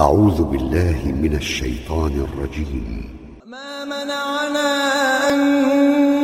أعوذ 0.00 0.42
بالله 0.42 0.98
من 1.22 1.34
الشيطان 1.36 2.26
الرجيم. 2.26 3.08
ما 3.46 3.84
منعنا 3.84 4.70
أن 5.30 5.38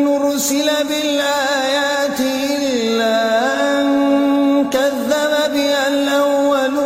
نرسل 0.04 0.68
بالآيات 0.90 2.20
إلا 2.20 3.18
أن 3.70 3.86
كذب 4.70 5.32
بها 5.54 5.88
الأولون. 5.88 6.80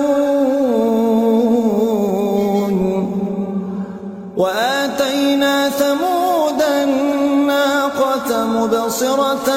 وآتينا 4.36 5.68
ثمود 5.68 6.62
الناقة 6.82 8.46
مبصرة 8.46 9.48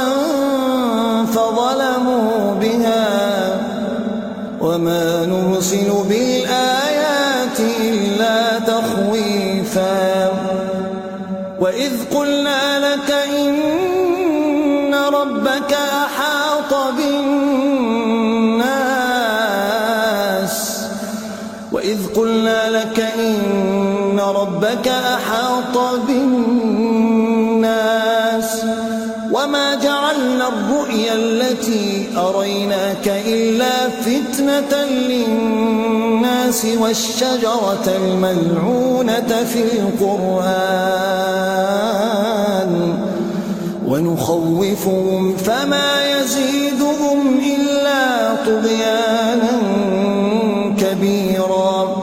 فظلموا 1.26 2.54
بها. 2.62 3.08
وما 4.62 5.26
نرسل 5.26 5.90
بالآيات 6.10 6.17
وإذ 11.68 11.94
قلنا 12.16 12.80
لك 12.80 13.12
إن 13.12 14.96
ربك 14.96 15.74
أحاط 15.74 16.74
بالناس 16.98 18.68
وإذ 21.72 21.98
قلنا 22.16 22.70
لك 22.70 23.00
إن 23.20 24.20
ربك 24.20 24.88
أحاط 24.88 25.78
بالناس 26.08 27.68
وما 29.32 29.76
جعلنا 29.76 30.48
الرؤيا 30.48 31.14
التي 31.14 32.08
أريناك 32.18 33.08
إلا 33.08 33.90
فتنة 33.90 34.86
للناس 34.86 36.68
والشجرة 36.80 37.88
الملعونة 37.98 39.46
في 39.54 39.64
القرآن 39.64 41.17
ونخوفهم 44.18 45.38
فما 45.38 46.06
يزيدهم 46.06 47.40
إلا 47.40 48.36
طغيانا 48.46 49.56
كبيرا. 50.80 51.98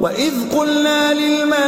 وإذ 0.00 0.32
قلنا 0.56 1.12
للملائكة 1.14 1.64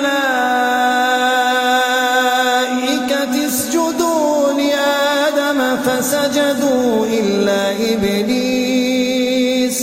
اسجدوا 3.46 4.52
لآدم 4.52 5.76
فسجدوا 5.76 7.06
إلا 7.06 7.70
إبليس. 7.92 9.80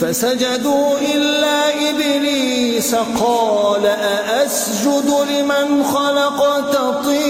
فسجدوا 0.00 0.98
إلا 1.14 1.58
إبليس 1.90 2.94
قال 2.94 3.86
أأسجد 3.86 5.08
لمن 5.30 5.84
خلقت 5.84 6.76
طينا 7.04 7.29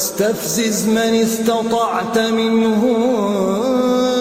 واستفزز 0.00 0.88
من 0.88 1.14
استطعت 1.22 2.18
منهم 2.18 3.00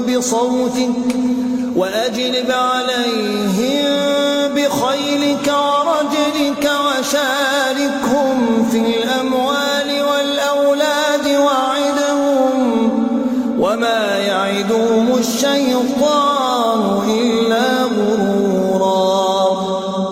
بصوتك 0.02 1.16
وأجلب 1.76 2.52
عليهم 2.52 3.86
بخيلك 4.56 5.48
ورجلك 5.48 6.72
وشاركهم 6.86 8.68
في 8.72 8.78
الأموال 8.78 9.90
والأولاد 10.12 11.28
وعدهم 11.28 12.58
وما 13.60 14.18
يعدهم 14.18 15.18
الشيطان 15.20 16.82
إلا 17.10 17.84
غرورا. 17.84 19.10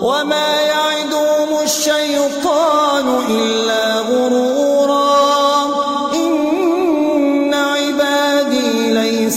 وما 0.02 0.60
يعدهم 0.60 1.62
الشيطان 1.62 3.06
إلا 3.30 3.57